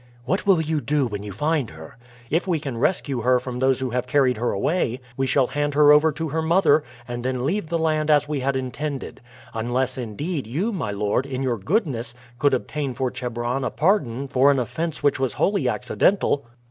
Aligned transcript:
"What 0.25 0.47
will 0.47 0.59
you 0.61 0.81
do 0.81 1.05
when 1.05 1.21
you 1.21 1.31
find 1.31 1.69
her?" 1.69 1.95
"If 2.31 2.47
we 2.47 2.59
can 2.59 2.79
rescue 2.79 3.21
her 3.21 3.39
from 3.39 3.59
those 3.59 3.81
who 3.81 3.91
have 3.91 4.07
carried 4.07 4.37
her 4.37 4.51
away 4.51 4.99
we 5.15 5.27
shall 5.27 5.45
hand 5.45 5.75
her 5.75 5.93
over 5.93 6.11
to 6.13 6.29
her 6.29 6.41
mother, 6.41 6.83
and 7.07 7.23
then 7.23 7.45
leave 7.45 7.67
the 7.69 7.77
land 7.77 8.09
as 8.09 8.27
we 8.27 8.39
had 8.39 8.55
intended. 8.55 9.21
Unless, 9.53 9.99
indeed, 9.99 10.47
you, 10.47 10.73
my 10.73 10.89
lord, 10.89 11.27
in 11.27 11.43
your 11.43 11.59
goodness, 11.59 12.15
could 12.39 12.55
obtain 12.55 12.95
for 12.95 13.11
Chebron 13.11 13.63
a 13.63 13.69
pardon 13.69 14.27
for 14.27 14.49
an 14.49 14.57
offense 14.57 15.03
which 15.03 15.19
was 15.19 15.33
wholly 15.33 15.69
accidental." 15.69 16.47